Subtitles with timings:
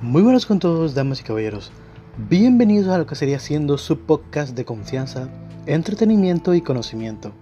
[0.00, 1.72] Muy buenos con todos, damas y caballeros.
[2.28, 5.28] Bienvenidos a lo que sería siendo su podcast de confianza,
[5.66, 7.32] entretenimiento y conocimiento.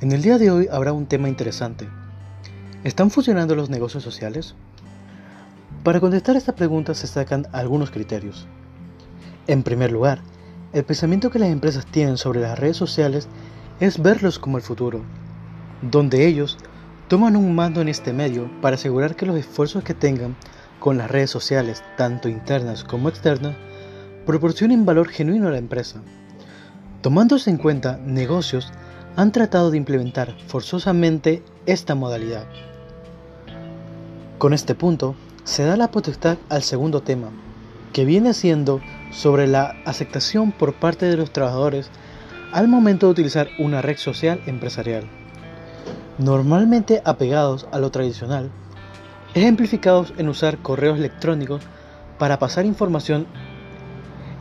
[0.00, 1.88] En el día de hoy habrá un tema interesante.
[2.82, 4.56] ¿Están funcionando los negocios sociales?
[5.84, 8.48] Para contestar esta pregunta se sacan algunos criterios.
[9.46, 10.18] En primer lugar,
[10.72, 13.28] el pensamiento que las empresas tienen sobre las redes sociales
[13.78, 15.02] es verlos como el futuro,
[15.80, 16.58] donde ellos
[17.06, 20.34] toman un mando en este medio para asegurar que los esfuerzos que tengan
[20.82, 23.54] con las redes sociales, tanto internas como externas,
[24.26, 26.02] proporcionen valor genuino a la empresa.
[27.02, 28.72] Tomándose en cuenta, negocios
[29.14, 32.46] han tratado de implementar forzosamente esta modalidad.
[34.38, 37.28] Con este punto, se da la potestad al segundo tema,
[37.92, 38.80] que viene siendo
[39.12, 41.90] sobre la aceptación por parte de los trabajadores
[42.52, 45.04] al momento de utilizar una red social empresarial.
[46.18, 48.50] Normalmente apegados a lo tradicional,
[49.34, 51.62] ejemplificados en usar correos electrónicos
[52.18, 53.26] para pasar información,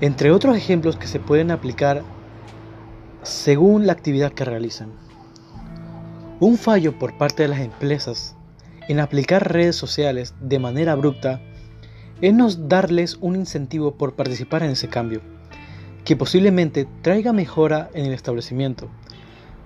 [0.02, 2.04] entre otros ejemplos que se pueden aplicar
[3.24, 4.92] según la actividad que realizan.
[6.40, 8.36] Un fallo por parte de las empresas
[8.88, 11.40] en aplicar redes sociales de manera abrupta
[12.22, 15.22] es no darles un incentivo por participar en ese cambio,
[16.04, 18.90] que posiblemente traiga mejora en el establecimiento,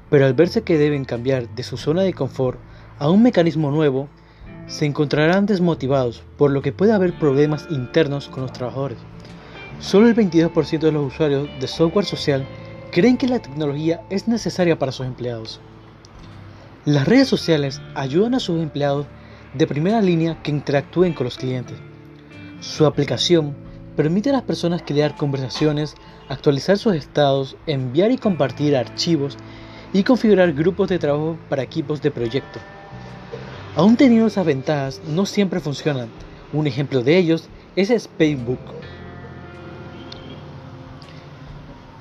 [0.09, 2.59] pero al verse que deben cambiar de su zona de confort
[2.99, 4.09] a un mecanismo nuevo,
[4.67, 8.97] se encontrarán desmotivados, por lo que puede haber problemas internos con los trabajadores.
[9.79, 12.45] Solo el 22% de los usuarios de software social
[12.91, 15.59] creen que la tecnología es necesaria para sus empleados.
[16.85, 19.05] Las redes sociales ayudan a sus empleados
[19.53, 21.77] de primera línea que interactúen con los clientes.
[22.61, 23.55] Su aplicación
[23.95, 25.95] permite a las personas crear conversaciones,
[26.29, 29.37] actualizar sus estados, enviar y compartir archivos
[29.93, 32.59] y configurar grupos de trabajo para equipos de proyecto.
[33.75, 36.07] Aún teniendo esas ventajas, no siempre funcionan.
[36.53, 38.59] Un ejemplo de ellos es Facebook.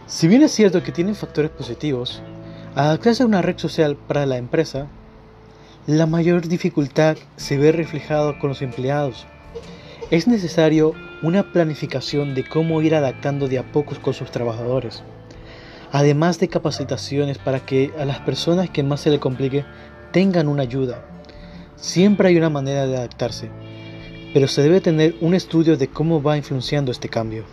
[0.07, 2.23] Si bien es cierto que tienen factores positivos,
[2.77, 4.87] adaptarse a una red social para la empresa,
[5.89, 9.27] la mayor dificultad se ve reflejado con los empleados.
[10.13, 10.93] Es necesario
[11.23, 15.03] una planificación de cómo ir adaptando de a pocos con sus trabajadores,
[15.91, 19.65] además de capacitaciones para que a las personas que más se le complique
[20.13, 21.05] tengan una ayuda.
[21.77, 23.51] Siempre hay una manera de adaptarse,
[24.33, 27.45] pero se debe tener un estudio de cómo va influenciando este cambio.